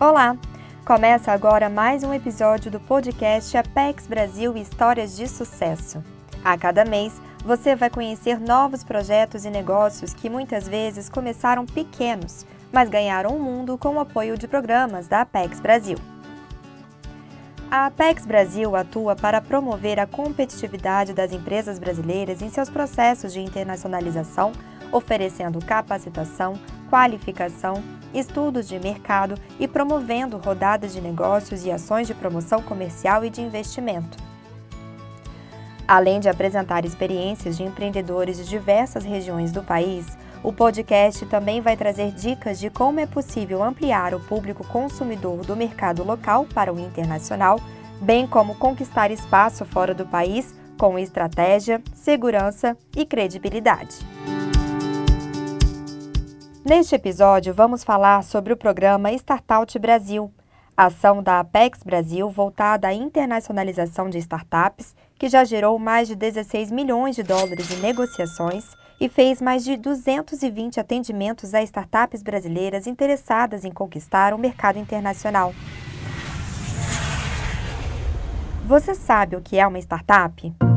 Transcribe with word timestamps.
Olá! 0.00 0.36
Começa 0.84 1.32
agora 1.32 1.68
mais 1.68 2.04
um 2.04 2.14
episódio 2.14 2.70
do 2.70 2.78
podcast 2.78 3.56
Apex 3.56 4.06
Brasil 4.06 4.56
Histórias 4.56 5.16
de 5.16 5.26
Sucesso. 5.26 6.04
A 6.44 6.56
cada 6.56 6.84
mês, 6.84 7.20
você 7.44 7.74
vai 7.74 7.90
conhecer 7.90 8.38
novos 8.38 8.84
projetos 8.84 9.44
e 9.44 9.50
negócios 9.50 10.14
que 10.14 10.30
muitas 10.30 10.68
vezes 10.68 11.08
começaram 11.08 11.66
pequenos, 11.66 12.46
mas 12.72 12.88
ganharam 12.88 13.30
o 13.34 13.40
mundo 13.40 13.76
com 13.76 13.96
o 13.96 13.98
apoio 13.98 14.38
de 14.38 14.46
programas 14.46 15.08
da 15.08 15.22
Apex 15.22 15.58
Brasil. 15.58 15.98
A 17.68 17.86
Apex 17.86 18.24
Brasil 18.24 18.76
atua 18.76 19.16
para 19.16 19.40
promover 19.40 19.98
a 19.98 20.06
competitividade 20.06 21.12
das 21.12 21.32
empresas 21.32 21.76
brasileiras 21.76 22.40
em 22.40 22.48
seus 22.48 22.70
processos 22.70 23.32
de 23.32 23.40
internacionalização, 23.40 24.52
oferecendo 24.92 25.58
capacitação, 25.58 26.56
qualificação 26.88 27.97
estudos 28.12 28.68
de 28.68 28.78
mercado 28.78 29.34
e 29.58 29.68
promovendo 29.68 30.36
rodadas 30.38 30.92
de 30.92 31.00
negócios 31.00 31.64
e 31.64 31.70
ações 31.70 32.06
de 32.06 32.14
promoção 32.14 32.62
comercial 32.62 33.24
e 33.24 33.30
de 33.30 33.40
investimento. 33.40 34.16
Além 35.86 36.20
de 36.20 36.28
apresentar 36.28 36.84
experiências 36.84 37.56
de 37.56 37.62
empreendedores 37.62 38.36
de 38.36 38.44
diversas 38.44 39.04
regiões 39.04 39.50
do 39.50 39.62
país, 39.62 40.18
o 40.42 40.52
podcast 40.52 41.24
também 41.26 41.60
vai 41.60 41.76
trazer 41.76 42.12
dicas 42.12 42.58
de 42.58 42.70
como 42.70 43.00
é 43.00 43.06
possível 43.06 43.62
ampliar 43.62 44.14
o 44.14 44.20
público 44.20 44.64
consumidor 44.66 45.44
do 45.44 45.56
mercado 45.56 46.04
local 46.04 46.46
para 46.52 46.72
o 46.72 46.78
internacional, 46.78 47.58
bem 48.00 48.26
como 48.26 48.54
conquistar 48.54 49.10
espaço 49.10 49.64
fora 49.64 49.94
do 49.94 50.06
país 50.06 50.54
com 50.78 50.98
estratégia, 50.98 51.82
segurança 51.92 52.76
e 52.96 53.04
credibilidade. 53.04 53.96
Neste 56.68 56.94
episódio, 56.94 57.54
vamos 57.54 57.82
falar 57.82 58.22
sobre 58.22 58.52
o 58.52 58.56
programa 58.56 59.10
Startout 59.12 59.78
Brasil, 59.78 60.30
ação 60.76 61.22
da 61.22 61.40
Apex 61.40 61.82
Brasil 61.82 62.28
voltada 62.28 62.88
à 62.88 62.92
internacionalização 62.92 64.10
de 64.10 64.18
startups, 64.18 64.94
que 65.18 65.30
já 65.30 65.44
gerou 65.44 65.78
mais 65.78 66.08
de 66.08 66.14
16 66.14 66.70
milhões 66.70 67.16
de 67.16 67.22
dólares 67.22 67.70
em 67.70 67.80
negociações 67.80 68.66
e 69.00 69.08
fez 69.08 69.40
mais 69.40 69.64
de 69.64 69.78
220 69.78 70.78
atendimentos 70.78 71.54
a 71.54 71.62
startups 71.62 72.22
brasileiras 72.22 72.86
interessadas 72.86 73.64
em 73.64 73.72
conquistar 73.72 74.34
o 74.34 74.38
mercado 74.38 74.78
internacional. 74.78 75.54
Você 78.66 78.94
sabe 78.94 79.36
o 79.36 79.40
que 79.40 79.58
é 79.58 79.66
uma 79.66 79.78
startup? 79.78 80.67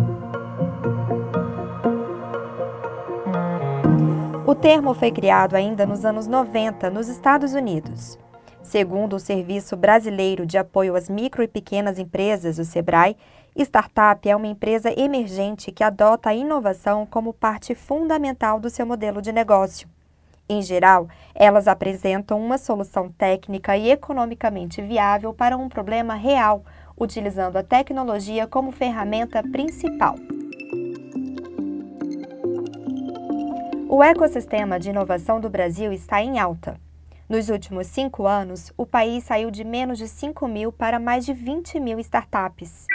Termo 4.62 4.94
foi 4.94 5.12
criado 5.12 5.56
ainda 5.56 5.88
nos 5.88 6.06
anos 6.06 6.28
90 6.28 6.92
nos 6.92 7.08
Estados 7.08 7.56
Unidos. 7.56 8.20
Segundo 8.62 9.16
o 9.16 9.20
Serviço 9.20 9.76
Brasileiro 9.76 10.46
de 10.46 10.56
Apoio 10.56 10.96
às 10.96 11.10
Micro 11.10 11.42
e 11.42 11.48
Pequenas 11.48 11.98
Empresas, 11.98 12.60
o 12.60 12.64
SEBRAE, 12.64 13.18
startup 13.58 14.30
é 14.30 14.36
uma 14.36 14.46
empresa 14.46 14.94
emergente 14.96 15.72
que 15.72 15.84
adota 15.84 16.30
a 16.30 16.36
inovação 16.36 17.08
como 17.08 17.34
parte 17.34 17.74
fundamental 17.74 18.60
do 18.60 18.70
seu 18.70 18.86
modelo 18.86 19.20
de 19.20 19.32
negócio. 19.32 19.90
Em 20.48 20.62
geral, 20.62 21.10
elas 21.34 21.68
apresentam 21.68 22.40
uma 22.40 22.60
solução 22.60 23.10
técnica 23.10 23.76
e 23.76 23.90
economicamente 23.90 24.80
viável 24.80 25.34
para 25.34 25.58
um 25.58 25.70
problema 25.70 26.14
real, 26.14 26.64
utilizando 26.96 27.58
a 27.58 27.64
tecnologia 27.64 28.46
como 28.46 28.72
ferramenta 28.72 29.42
principal. 29.42 30.16
O 33.94 34.02
ecossistema 34.02 34.80
de 34.80 34.90
inovação 34.90 35.42
do 35.42 35.50
Brasil 35.50 35.92
está 35.92 36.22
em 36.22 36.40
alta. 36.40 36.80
Nos 37.28 37.50
últimos 37.50 37.88
cinco 37.88 38.26
anos, 38.26 38.72
o 38.78 38.86
país 38.86 39.26
saiu 39.26 39.52
de 39.52 39.66
menos 39.66 39.98
de 39.98 40.08
5 40.08 40.48
mil 40.48 40.72
para 40.72 40.98
mais 40.98 41.26
de 41.26 41.34
20 41.34 41.78
mil 41.78 42.00
startups. 42.00 42.86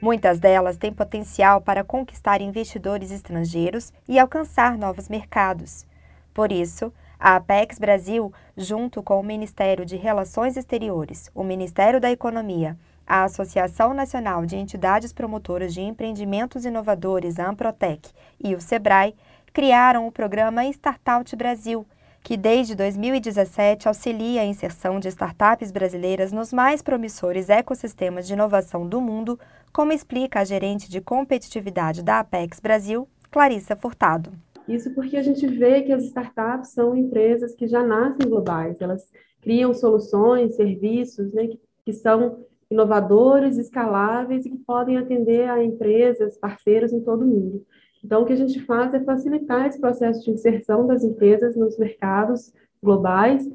Muitas 0.00 0.40
delas 0.40 0.78
têm 0.78 0.94
potencial 0.94 1.60
para 1.60 1.84
conquistar 1.84 2.40
investidores 2.40 3.10
estrangeiros 3.10 3.92
e 4.08 4.18
alcançar 4.18 4.78
novos 4.78 5.10
mercados. 5.10 5.86
Por 6.32 6.50
isso, 6.50 6.90
a 7.18 7.36
Apex 7.36 7.78
Brasil, 7.78 8.32
junto 8.56 9.02
com 9.02 9.20
o 9.20 9.22
Ministério 9.22 9.84
de 9.84 9.96
Relações 9.96 10.56
Exteriores, 10.56 11.30
o 11.34 11.44
Ministério 11.44 12.00
da 12.00 12.10
Economia 12.10 12.78
a 13.10 13.24
Associação 13.24 13.92
Nacional 13.92 14.46
de 14.46 14.54
Entidades 14.54 15.12
Promotoras 15.12 15.74
de 15.74 15.80
Empreendimentos 15.80 16.64
Inovadores, 16.64 17.40
a 17.40 17.50
Amprotec, 17.50 18.08
e 18.38 18.54
o 18.54 18.60
SEBRAE 18.60 19.16
criaram 19.52 20.06
o 20.06 20.12
programa 20.12 20.64
Startout 20.66 21.34
Brasil, 21.34 21.84
que 22.22 22.36
desde 22.36 22.76
2017 22.76 23.88
auxilia 23.88 24.42
a 24.42 24.44
inserção 24.44 25.00
de 25.00 25.08
startups 25.08 25.72
brasileiras 25.72 26.30
nos 26.30 26.52
mais 26.52 26.82
promissores 26.82 27.48
ecossistemas 27.48 28.28
de 28.28 28.34
inovação 28.34 28.86
do 28.86 29.00
mundo, 29.00 29.36
como 29.72 29.92
explica 29.92 30.38
a 30.38 30.44
gerente 30.44 30.88
de 30.88 31.00
competitividade 31.00 32.04
da 32.04 32.20
Apex 32.20 32.60
Brasil, 32.60 33.08
Clarissa 33.28 33.74
Furtado. 33.74 34.30
Isso 34.68 34.94
porque 34.94 35.16
a 35.16 35.22
gente 35.24 35.44
vê 35.48 35.82
que 35.82 35.92
as 35.92 36.04
startups 36.04 36.70
são 36.70 36.94
empresas 36.94 37.56
que 37.56 37.66
já 37.66 37.82
nascem 37.82 38.28
globais, 38.28 38.80
elas 38.80 39.10
criam 39.40 39.74
soluções, 39.74 40.54
serviços 40.54 41.32
né, 41.32 41.48
que, 41.48 41.60
que 41.86 41.92
são 41.92 42.48
inovadores, 42.70 43.58
escaláveis 43.58 44.46
e 44.46 44.50
que 44.50 44.58
podem 44.58 44.96
atender 44.96 45.48
a 45.48 45.62
empresas, 45.62 46.38
parceiros 46.38 46.92
em 46.92 47.00
todo 47.00 47.22
o 47.22 47.26
mundo. 47.26 47.66
Então, 48.04 48.22
o 48.22 48.26
que 48.26 48.32
a 48.32 48.36
gente 48.36 48.60
faz 48.64 48.94
é 48.94 49.00
facilitar 49.00 49.66
esse 49.66 49.80
processo 49.80 50.24
de 50.24 50.30
inserção 50.30 50.86
das 50.86 51.02
empresas 51.02 51.56
nos 51.56 51.76
mercados 51.78 52.52
globais, 52.82 53.48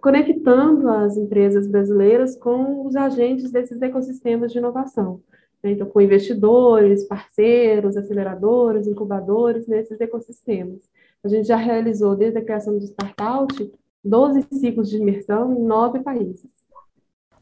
conectando 0.00 0.88
as 0.88 1.16
empresas 1.16 1.66
brasileiras 1.66 2.36
com 2.36 2.86
os 2.86 2.94
agentes 2.96 3.50
desses 3.50 3.80
ecossistemas 3.80 4.52
de 4.52 4.58
inovação. 4.58 5.22
Né? 5.62 5.72
Então, 5.72 5.88
com 5.88 6.00
investidores, 6.00 7.04
parceiros, 7.04 7.96
aceleradores, 7.96 8.86
incubadores 8.86 9.66
nesses 9.66 10.00
ecossistemas. 10.00 10.88
A 11.24 11.28
gente 11.28 11.48
já 11.48 11.56
realizou, 11.56 12.14
desde 12.14 12.38
a 12.38 12.44
criação 12.44 12.78
do 12.78 12.84
Startout, 12.84 13.72
12 14.04 14.46
ciclos 14.52 14.88
de 14.88 14.98
imersão 14.98 15.52
em 15.52 15.62
nove 15.64 16.00
países. 16.00 16.58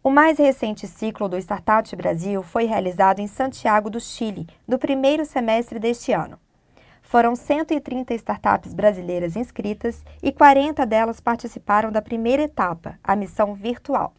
O 0.06 0.10
mais 0.10 0.38
recente 0.38 0.86
ciclo 0.86 1.28
do 1.28 1.36
Startup 1.36 1.96
Brasil 1.96 2.40
foi 2.40 2.64
realizado 2.64 3.18
em 3.18 3.26
Santiago 3.26 3.90
do 3.90 3.98
Chile, 3.98 4.46
no 4.64 4.78
primeiro 4.78 5.24
semestre 5.24 5.80
deste 5.80 6.12
ano. 6.12 6.38
Foram 7.02 7.34
130 7.34 8.14
startups 8.14 8.72
brasileiras 8.72 9.34
inscritas 9.34 10.04
e 10.22 10.30
40 10.30 10.86
delas 10.86 11.18
participaram 11.18 11.90
da 11.90 12.00
primeira 12.00 12.44
etapa, 12.44 12.96
a 13.02 13.16
missão 13.16 13.52
virtual. 13.52 14.14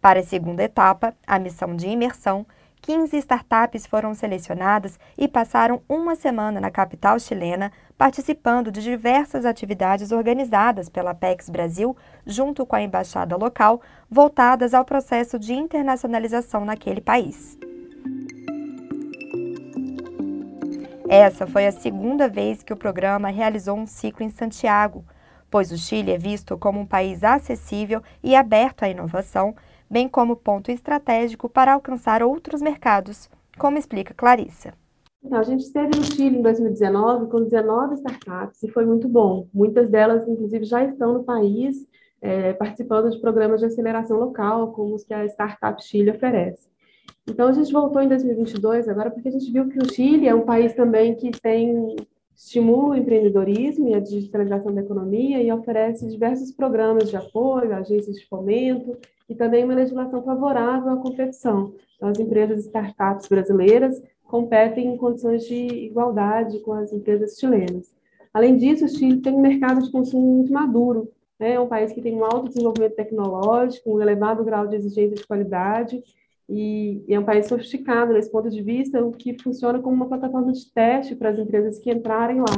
Para 0.00 0.20
a 0.20 0.24
segunda 0.24 0.62
etapa, 0.62 1.14
a 1.26 1.38
missão 1.38 1.76
de 1.76 1.86
imersão, 1.86 2.46
15 2.82 3.16
startups 3.18 3.86
foram 3.86 4.14
selecionadas 4.14 4.98
e 5.16 5.28
passaram 5.28 5.82
uma 5.88 6.14
semana 6.14 6.60
na 6.60 6.70
capital 6.70 7.18
chilena, 7.18 7.70
participando 7.96 8.72
de 8.72 8.82
diversas 8.82 9.44
atividades 9.44 10.12
organizadas 10.12 10.88
pela 10.88 11.10
Apex 11.10 11.50
Brasil, 11.50 11.96
junto 12.26 12.64
com 12.64 12.76
a 12.76 12.82
embaixada 12.82 13.36
local, 13.36 13.82
voltadas 14.10 14.72
ao 14.72 14.84
processo 14.84 15.38
de 15.38 15.52
internacionalização 15.52 16.64
naquele 16.64 17.00
país. 17.00 17.58
Essa 21.08 21.46
foi 21.46 21.66
a 21.66 21.72
segunda 21.72 22.28
vez 22.28 22.62
que 22.62 22.72
o 22.72 22.76
programa 22.76 23.28
realizou 23.28 23.76
um 23.76 23.86
ciclo 23.86 24.24
em 24.24 24.30
Santiago, 24.30 25.04
pois 25.50 25.72
o 25.72 25.76
Chile 25.76 26.12
é 26.12 26.18
visto 26.18 26.56
como 26.56 26.78
um 26.78 26.86
país 26.86 27.24
acessível 27.24 28.00
e 28.22 28.36
aberto 28.36 28.84
à 28.84 28.88
inovação 28.88 29.54
bem 29.90 30.08
como 30.08 30.36
ponto 30.36 30.70
estratégico 30.70 31.48
para 31.48 31.72
alcançar 31.72 32.22
outros 32.22 32.62
mercados, 32.62 33.28
como 33.58 33.76
explica 33.76 34.14
Clarissa. 34.14 34.72
Então, 35.22 35.38
a 35.38 35.42
gente 35.42 35.64
esteve 35.64 35.96
no 35.96 36.04
Chile 36.04 36.38
em 36.38 36.42
2019 36.42 37.30
com 37.30 37.42
19 37.42 37.94
startups 37.96 38.62
e 38.62 38.68
foi 38.68 38.86
muito 38.86 39.06
bom. 39.08 39.48
Muitas 39.52 39.90
delas, 39.90 40.26
inclusive, 40.26 40.64
já 40.64 40.82
estão 40.82 41.12
no 41.12 41.24
país 41.24 41.86
é, 42.22 42.52
participando 42.54 43.10
de 43.10 43.20
programas 43.20 43.60
de 43.60 43.66
aceleração 43.66 44.18
local, 44.18 44.72
como 44.72 44.94
os 44.94 45.04
que 45.04 45.12
a 45.12 45.26
Startup 45.26 45.82
Chile 45.82 46.10
oferece. 46.10 46.70
Então, 47.28 47.48
a 47.48 47.52
gente 47.52 47.70
voltou 47.70 48.00
em 48.00 48.08
2022 48.08 48.88
agora 48.88 49.10
porque 49.10 49.28
a 49.28 49.32
gente 49.32 49.52
viu 49.52 49.68
que 49.68 49.78
o 49.78 49.92
Chile 49.92 50.26
é 50.26 50.34
um 50.34 50.46
país 50.46 50.72
também 50.74 51.14
que 51.14 51.30
tem 51.30 51.96
estimula 52.34 52.94
o 52.94 52.96
empreendedorismo 52.96 53.88
e 53.88 53.94
a 53.94 54.00
digitalização 54.00 54.74
da 54.74 54.80
economia 54.80 55.42
e 55.42 55.52
oferece 55.52 56.08
diversos 56.08 56.50
programas 56.50 57.10
de 57.10 57.16
apoio, 57.16 57.74
agências 57.74 58.16
de 58.16 58.26
fomento 58.26 58.96
e 59.30 59.34
também 59.36 59.64
uma 59.64 59.74
legislação 59.74 60.22
favorável 60.22 60.90
à 60.90 60.96
competição. 60.96 61.72
Então, 61.96 62.08
as 62.08 62.18
empresas 62.18 62.66
startups 62.66 63.28
brasileiras 63.28 64.02
competem 64.24 64.88
em 64.88 64.96
condições 64.96 65.46
de 65.46 65.54
igualdade 65.54 66.58
com 66.60 66.72
as 66.72 66.92
empresas 66.92 67.38
chilenas. 67.38 67.94
Além 68.34 68.56
disso, 68.56 68.84
o 68.84 68.88
Chile 68.88 69.20
tem 69.20 69.32
um 69.32 69.40
mercado 69.40 69.82
de 69.82 69.90
consumo 69.90 70.36
muito 70.36 70.52
maduro. 70.52 71.10
Né? 71.38 71.54
É 71.54 71.60
um 71.60 71.68
país 71.68 71.92
que 71.92 72.02
tem 72.02 72.14
um 72.14 72.24
alto 72.24 72.48
desenvolvimento 72.48 72.94
tecnológico, 72.94 73.94
um 73.94 74.02
elevado 74.02 74.44
grau 74.44 74.66
de 74.66 74.76
exigência 74.76 75.16
de 75.16 75.26
qualidade 75.26 76.02
e, 76.48 77.04
é 77.08 77.18
um 77.18 77.24
país 77.24 77.46
sofisticado 77.46 78.12
nesse 78.12 78.30
ponto 78.30 78.50
de 78.50 78.60
vista, 78.60 79.04
o 79.04 79.12
que 79.12 79.40
funciona 79.40 79.78
como 79.78 79.94
uma 79.94 80.08
plataforma 80.08 80.52
de 80.52 80.68
teste 80.72 81.14
para 81.14 81.30
as 81.30 81.38
empresas 81.38 81.78
que 81.78 81.90
entrarem 81.90 82.40
lá. 82.40 82.56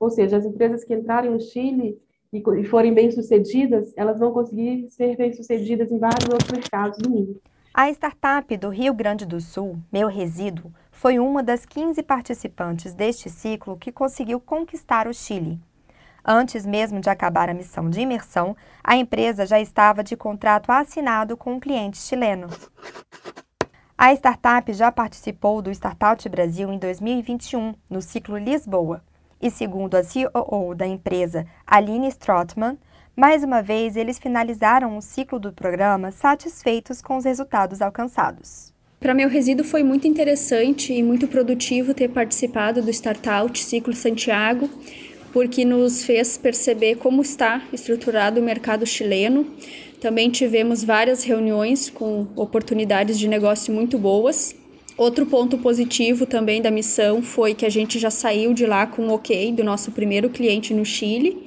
Ou 0.00 0.08
seja, 0.08 0.38
as 0.38 0.46
empresas 0.46 0.84
que 0.84 0.94
entrarem 0.94 1.30
no 1.30 1.40
Chile 1.40 1.98
e 2.38 2.64
forem 2.64 2.92
bem-sucedidas, 2.92 3.92
elas 3.96 4.18
vão 4.18 4.32
conseguir 4.32 4.88
ser 4.90 5.16
bem-sucedidas 5.16 5.90
em 5.90 5.98
vários 5.98 6.28
outros 6.28 6.50
mercados 6.50 6.98
do 6.98 7.10
mundo. 7.10 7.40
A 7.72 7.90
startup 7.90 8.56
do 8.56 8.68
Rio 8.68 8.94
Grande 8.94 9.26
do 9.26 9.40
Sul, 9.40 9.78
Meu 9.92 10.08
Resíduo, 10.08 10.72
foi 10.92 11.18
uma 11.18 11.42
das 11.42 11.66
15 11.66 12.02
participantes 12.02 12.94
deste 12.94 13.28
ciclo 13.28 13.76
que 13.76 13.90
conseguiu 13.90 14.38
conquistar 14.38 15.08
o 15.08 15.12
Chile. 15.12 15.58
Antes 16.24 16.64
mesmo 16.64 17.00
de 17.00 17.10
acabar 17.10 17.50
a 17.50 17.54
missão 17.54 17.90
de 17.90 18.00
imersão, 18.00 18.56
a 18.82 18.96
empresa 18.96 19.44
já 19.44 19.60
estava 19.60 20.02
de 20.02 20.16
contrato 20.16 20.70
assinado 20.70 21.36
com 21.36 21.54
um 21.54 21.60
cliente 21.60 21.98
chileno. 21.98 22.48
A 23.98 24.12
startup 24.14 24.72
já 24.72 24.90
participou 24.90 25.60
do 25.60 25.70
Startup 25.70 26.28
Brasil 26.28 26.72
em 26.72 26.78
2021, 26.78 27.74
no 27.90 28.00
ciclo 28.00 28.38
Lisboa. 28.38 29.02
E 29.44 29.50
segundo 29.50 29.94
a 29.94 30.02
COO 30.02 30.74
da 30.74 30.86
empresa, 30.86 31.44
Aline 31.66 32.08
Strotman, 32.08 32.78
mais 33.14 33.44
uma 33.44 33.60
vez 33.60 33.94
eles 33.94 34.18
finalizaram 34.18 34.96
o 34.96 35.02
ciclo 35.02 35.38
do 35.38 35.52
programa 35.52 36.10
satisfeitos 36.10 37.02
com 37.02 37.18
os 37.18 37.26
resultados 37.26 37.82
alcançados. 37.82 38.72
Para 38.98 39.12
meu 39.12 39.28
resíduo 39.28 39.62
foi 39.62 39.82
muito 39.82 40.08
interessante 40.08 40.94
e 40.94 41.02
muito 41.02 41.28
produtivo 41.28 41.92
ter 41.92 42.08
participado 42.08 42.80
do 42.80 42.88
Startup 42.90 43.58
Ciclo 43.58 43.92
Santiago, 43.92 44.66
porque 45.30 45.62
nos 45.62 46.02
fez 46.06 46.38
perceber 46.38 46.94
como 46.94 47.20
está 47.20 47.62
estruturado 47.70 48.40
o 48.40 48.42
mercado 48.42 48.86
chileno. 48.86 49.46
Também 50.00 50.30
tivemos 50.30 50.82
várias 50.82 51.22
reuniões 51.22 51.90
com 51.90 52.26
oportunidades 52.34 53.18
de 53.18 53.28
negócio 53.28 53.74
muito 53.74 53.98
boas. 53.98 54.56
Outro 54.96 55.26
ponto 55.26 55.58
positivo 55.58 56.24
também 56.24 56.62
da 56.62 56.70
missão 56.70 57.20
foi 57.20 57.52
que 57.52 57.66
a 57.66 57.70
gente 57.70 57.98
já 57.98 58.10
saiu 58.10 58.54
de 58.54 58.64
lá 58.64 58.86
com 58.86 59.08
o 59.08 59.12
ok 59.12 59.50
do 59.50 59.64
nosso 59.64 59.90
primeiro 59.90 60.30
cliente 60.30 60.72
no 60.72 60.84
Chile. 60.84 61.44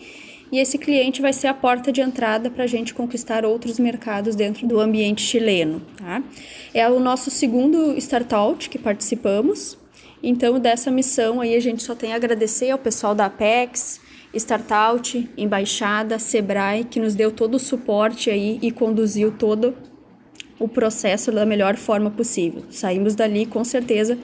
E 0.51 0.59
esse 0.59 0.77
cliente 0.77 1.21
vai 1.21 1.31
ser 1.31 1.47
a 1.47 1.53
porta 1.53 1.91
de 1.91 2.01
entrada 2.01 2.49
para 2.49 2.65
a 2.65 2.67
gente 2.67 2.93
conquistar 2.93 3.45
outros 3.45 3.79
mercados 3.79 4.35
dentro 4.35 4.67
do 4.67 4.79
ambiente 4.79 5.21
chileno. 5.21 5.81
Tá? 5.97 6.21
É 6.73 6.89
o 6.89 6.99
nosso 6.99 7.29
segundo 7.29 7.97
Startout 7.97 8.69
que 8.69 8.77
participamos. 8.77 9.77
Então, 10.21 10.59
dessa 10.59 10.89
missão 10.89 11.39
aí, 11.39 11.55
a 11.55 11.59
gente 11.59 11.83
só 11.83 11.95
tem 11.95 12.13
a 12.13 12.15
agradecer 12.15 12.71
ao 12.71 12.77
pessoal 12.77 13.13
da 13.13 13.25
Apex, 13.25 14.01
Startout, 14.33 15.29
Embaixada, 15.37 16.17
Sebrae, 16.19 16.83
que 16.83 16.99
nos 16.99 17.13
deu 17.13 17.31
todo 17.31 17.55
o 17.55 17.59
suporte 17.59 18.29
aí 18.29 18.57
e 18.61 18.71
conduziu 18.71 19.31
todo 19.31 19.75
o 20.59 20.67
processo 20.67 21.31
da 21.31 21.45
melhor 21.45 21.75
forma 21.75 22.09
possível. 22.09 22.63
Saímos 22.71 23.15
dali, 23.15 23.45
com 23.45 23.63
certeza, 23.63 24.17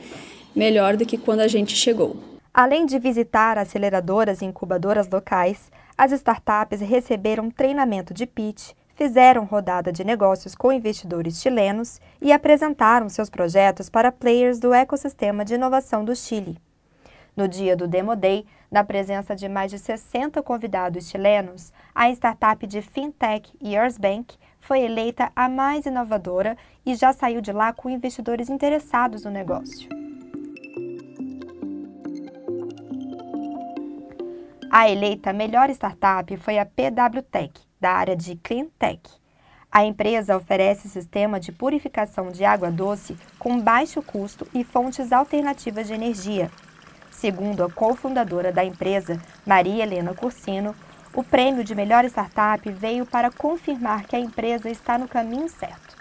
melhor 0.55 0.97
do 0.97 1.05
que 1.05 1.17
quando 1.17 1.41
a 1.41 1.47
gente 1.47 1.75
chegou. 1.75 2.17
Além 2.53 2.85
de 2.85 2.99
visitar 2.99 3.57
aceleradoras 3.57 4.41
e 4.41 4.45
incubadoras 4.45 5.09
locais, 5.09 5.71
as 5.97 6.11
startups 6.11 6.81
receberam 6.81 7.49
treinamento 7.49 8.13
de 8.13 8.25
pitch, 8.25 8.71
fizeram 8.95 9.45
rodada 9.45 9.91
de 9.91 10.03
negócios 10.03 10.53
com 10.53 10.71
investidores 10.71 11.41
chilenos 11.41 11.99
e 12.21 12.31
apresentaram 12.31 13.09
seus 13.09 13.29
projetos 13.29 13.89
para 13.89 14.11
players 14.11 14.59
do 14.59 14.73
ecossistema 14.73 15.43
de 15.43 15.55
inovação 15.55 16.05
do 16.05 16.15
Chile. 16.15 16.57
No 17.35 17.47
dia 17.47 17.75
do 17.75 17.87
Demo 17.87 18.15
Day, 18.15 18.45
na 18.69 18.83
presença 18.83 19.35
de 19.35 19.49
mais 19.49 19.71
de 19.71 19.79
60 19.79 20.41
convidados 20.43 21.09
chilenos, 21.09 21.73
a 21.93 22.09
startup 22.11 22.65
de 22.67 22.81
fintech 22.81 23.51
Yours 23.59 23.97
Bank 23.97 24.35
foi 24.63 24.81
eleita 24.81 25.31
a 25.35 25.49
mais 25.49 25.85
inovadora 25.85 26.57
e 26.85 26.95
já 26.95 27.11
saiu 27.11 27.41
de 27.41 27.51
lá 27.51 27.73
com 27.73 27.89
investidores 27.89 28.49
interessados 28.49 29.25
no 29.25 29.31
negócio. 29.31 29.89
A 34.71 34.89
eleita 34.89 35.31
melhor 35.31 35.69
startup 35.69 36.35
foi 36.37 36.57
a 36.57 36.65
PWTech, 36.65 37.53
da 37.79 37.91
área 37.91 38.15
de 38.15 38.35
Clean 38.37 38.65
Tech. 38.79 39.01
A 39.71 39.85
empresa 39.85 40.37
oferece 40.37 40.87
sistema 40.87 41.39
de 41.39 41.51
purificação 41.51 42.29
de 42.29 42.45
água 42.45 42.71
doce 42.71 43.17
com 43.37 43.59
baixo 43.59 44.01
custo 44.01 44.47
e 44.53 44.63
fontes 44.63 45.11
alternativas 45.11 45.87
de 45.87 45.93
energia. 45.93 46.49
Segundo 47.11 47.63
a 47.63 47.69
cofundadora 47.69 48.51
da 48.51 48.63
empresa, 48.63 49.21
Maria 49.45 49.83
Helena 49.83 50.13
Cursino, 50.13 50.73
o 51.13 51.23
prêmio 51.23 51.63
de 51.63 51.75
melhor 51.75 52.03
startup 52.05 52.69
veio 52.71 53.05
para 53.05 53.29
confirmar 53.29 54.05
que 54.05 54.15
a 54.15 54.19
empresa 54.19 54.69
está 54.69 54.97
no 54.97 55.07
caminho 55.07 55.47
certo. 55.47 55.95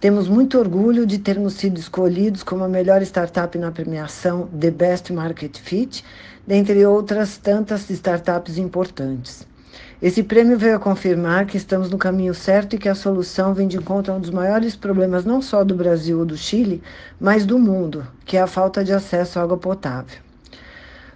Temos 0.00 0.28
muito 0.28 0.58
orgulho 0.58 1.06
de 1.06 1.18
termos 1.18 1.54
sido 1.54 1.78
escolhidos 1.78 2.42
como 2.42 2.64
a 2.64 2.68
melhor 2.68 3.02
startup 3.02 3.56
na 3.58 3.70
premiação 3.70 4.46
The 4.48 4.70
Best 4.70 5.12
Market 5.12 5.58
Fit, 5.58 6.04
dentre 6.46 6.84
outras 6.86 7.36
tantas 7.36 7.88
startups 7.90 8.56
importantes. 8.56 9.46
Esse 10.00 10.22
prêmio 10.22 10.58
veio 10.58 10.76
a 10.76 10.80
confirmar 10.80 11.46
que 11.46 11.56
estamos 11.56 11.90
no 11.90 11.98
caminho 11.98 12.34
certo 12.34 12.76
e 12.76 12.78
que 12.78 12.88
a 12.88 12.94
solução 12.94 13.54
vem 13.54 13.66
de 13.66 13.78
encontro 13.78 14.12
a 14.12 14.16
um 14.16 14.20
dos 14.20 14.30
maiores 14.30 14.76
problemas 14.76 15.24
não 15.24 15.40
só 15.40 15.64
do 15.64 15.74
Brasil 15.74 16.18
ou 16.18 16.26
do 16.26 16.36
Chile, 16.36 16.82
mas 17.18 17.46
do 17.46 17.58
mundo, 17.58 18.06
que 18.24 18.36
é 18.36 18.40
a 18.40 18.46
falta 18.46 18.84
de 18.84 18.92
acesso 18.92 19.38
à 19.38 19.42
água 19.42 19.56
potável. 19.56 20.25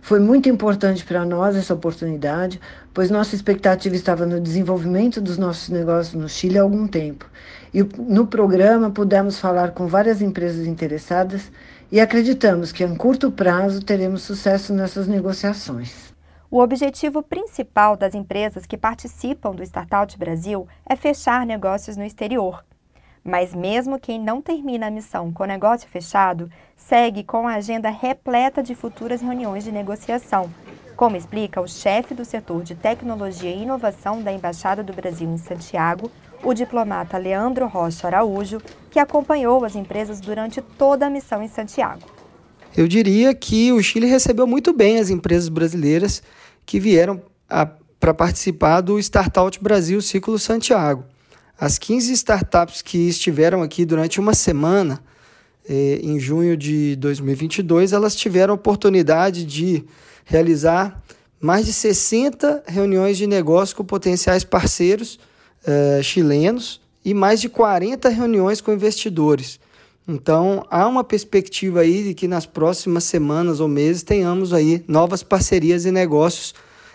Foi 0.00 0.19
muito 0.19 0.49
importante 0.49 1.05
para 1.05 1.25
nós 1.25 1.55
essa 1.55 1.75
oportunidade, 1.75 2.61
pois 2.93 3.11
nossa 3.11 3.35
expectativa 3.35 3.94
estava 3.94 4.26
no 4.26 4.41
desenvolvimento 4.41 5.20
dos 5.20 5.37
nossos 5.37 5.69
negócios 5.69 6.14
no 6.14 6.29
Chile 6.29 6.58
há 6.58 6.62
algum 6.62 6.87
tempo. 6.87 7.26
E 7.73 7.82
no 7.82 8.26
programa 8.26 8.91
pudemos 8.91 9.38
falar 9.38 9.73
com 9.73 9.87
várias 9.87 10.20
empresas 10.23 10.67
interessadas 10.67 11.52
e 11.93 12.00
acreditamos 12.00 12.73
que 12.73 12.82
em 12.82 12.97
curto 12.97 13.31
prazo 13.31 13.85
teremos 13.85 14.23
sucesso 14.23 14.73
nessas 14.73 15.06
negociações. 15.06 16.11
O 16.50 16.58
objetivo 16.61 17.23
principal 17.23 17.96
das 17.96 18.12
empresas 18.14 18.67
que 18.67 18.76
participam 18.76 19.55
do 19.55 19.62
Startup 19.62 20.19
Brasil 20.19 20.67
é 20.85 20.96
fechar 20.96 21.46
negócios 21.46 21.96
no 21.96 22.05
exterior. 22.05 22.64
Mas 23.25 23.55
mesmo 23.55 23.99
quem 23.99 24.19
não 24.19 24.40
termina 24.40 24.87
a 24.87 24.90
missão 24.90 25.32
com 25.32 25.43
o 25.43 25.46
negócio 25.46 25.88
fechado, 25.88 26.50
segue 26.76 27.22
com 27.22 27.46
a 27.46 27.55
agenda 27.55 27.90
repleta 27.90 28.62
de 28.62 28.75
futuras 28.75 29.20
reuniões 29.20 29.62
de 29.62 29.70
negociação, 29.70 30.50
como 30.96 31.17
explica 31.17 31.61
o 31.61 31.69
chefe 31.69 32.14
do 32.14 32.25
setor 32.25 32.62
de 32.62 32.75
tecnologia 32.75 33.50
e 33.50 33.62
inovação 33.62 34.22
da 34.22 34.32
Embaixada 34.32 34.82
do 34.82 34.93
Brasil 34.93 35.31
em 35.31 35.38
Santiago, 35.38 36.11
o 36.43 36.55
diplomata 36.55 37.19
Leandro 37.19 37.67
Rocha 37.67 38.06
Araújo, 38.06 38.61
que 38.90 38.99
acompanhou 38.99 39.64
as 39.64 39.76
empresas 39.76 40.20
durante 40.20 40.62
toda 40.62 41.06
a 41.06 41.11
missão 41.11 41.43
em 41.43 41.49
Santiago. 41.49 42.02
Eu 42.76 42.87
diria 42.87 43.34
que 43.34 43.72
o 43.72 43.82
Chile 43.82 44.06
recebeu 44.06 44.46
muito 44.46 44.72
bem 44.72 44.99
as 44.99 45.11
empresas 45.11 45.49
brasileiras 45.49 46.22
que 46.64 46.81
vieram 46.81 47.20
para 47.99 48.14
participar 48.14 48.81
do 48.81 48.99
Startup 48.99 49.58
Brasil 49.62 50.00
Ciclo 50.00 50.38
Santiago. 50.38 51.05
As 51.60 51.79
15 51.79 52.14
startups 52.14 52.81
que 52.81 52.96
estiveram 52.96 53.60
aqui 53.60 53.84
durante 53.84 54.19
uma 54.19 54.32
semana, 54.32 54.98
eh, 55.69 56.00
em 56.02 56.19
junho 56.19 56.56
de 56.56 56.96
2022, 56.96 57.93
elas 57.93 58.17
tiveram 58.17 58.52
a 58.52 58.55
oportunidade 58.55 59.44
de 59.44 59.84
realizar 60.24 61.02
mais 61.38 61.67
de 61.67 61.74
60 61.74 62.62
reuniões 62.67 63.19
de 63.19 63.26
negócio 63.26 63.76
com 63.76 63.84
potenciais 63.84 64.43
parceiros 64.43 65.20
eh, 65.67 66.00
chilenos 66.02 66.81
e 67.05 67.12
mais 67.12 67.43
de 67.43 67.50
40 67.50 68.08
reuniões 68.08 68.62
com 68.62 68.72
investidores. 68.72 69.60
Então, 70.08 70.64
há 70.70 70.88
uma 70.88 71.05
perspectiva 71.05 71.81
aí 71.81 72.05
de 72.05 72.14
que 72.14 72.26
nas 72.26 72.46
próximas 72.46 73.05
semanas 73.05 73.60
ou 73.60 73.69
meses 73.69 74.02
tenhamos 74.02 74.55
aí 74.55 74.82
novas 74.88 75.22
parcerias 75.22 75.84
e 75.84 75.90
negócios 75.90 76.55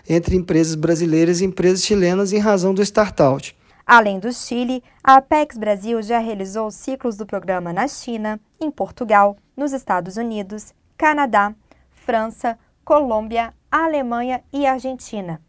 entre 0.10 0.36
empresas 0.36 0.74
brasileiras 0.74 1.40
e 1.40 1.46
empresas 1.46 1.86
chilenas 1.86 2.34
em 2.34 2.40
razão 2.40 2.74
do 2.74 2.82
Startout. 2.82 3.56
Além 3.86 4.20
do 4.20 4.34
Chile, 4.34 4.84
a 5.04 5.18
Apex 5.18 5.58
Brasil 5.58 6.02
já 6.02 6.18
realizou 6.18 6.72
ciclos 6.72 7.18
do 7.18 7.26
programa 7.26 7.72
na 7.72 7.88
China, 7.88 8.40
em 8.60 8.72
Portugal, 8.72 9.38
nos 9.56 9.72
Estados 9.74 10.18
Unidos, 10.18 10.74
Canadá, 10.98 11.54
França, 11.92 12.58
Colômbia, 12.84 13.54
Alemanha 13.70 14.44
e 14.52 14.66
Argentina. 14.66 15.40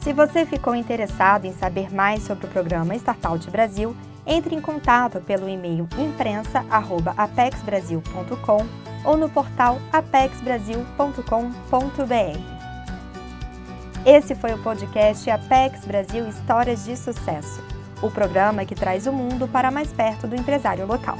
Se 0.00 0.12
você 0.12 0.46
ficou 0.46 0.74
interessado 0.74 1.44
em 1.44 1.52
saber 1.52 1.92
mais 1.92 2.22
sobre 2.22 2.46
o 2.46 2.48
programa 2.48 2.96
Startup 2.96 3.50
Brasil, 3.50 3.94
entre 4.26 4.54
em 4.54 4.60
contato 4.60 5.20
pelo 5.20 5.48
e-mail 5.48 5.88
imprensa@apexbrasil.com 5.98 8.66
ou 9.04 9.16
no 9.16 9.28
portal 9.28 9.78
apexbrasil.com.br. 9.92 12.58
Esse 14.06 14.34
foi 14.34 14.54
o 14.54 14.62
podcast 14.62 15.30
Apex 15.30 15.84
Brasil 15.84 16.26
Histórias 16.28 16.84
de 16.84 16.96
Sucesso 16.96 17.62
o 18.02 18.10
programa 18.10 18.64
que 18.64 18.74
traz 18.74 19.06
o 19.06 19.12
mundo 19.12 19.48
para 19.48 19.70
mais 19.70 19.92
perto 19.92 20.26
do 20.26 20.36
empresário 20.36 20.86
local. 20.86 21.16